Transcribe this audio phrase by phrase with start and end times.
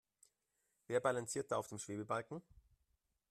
[0.87, 2.41] Wer balanciert da auf dem Schwebebalken?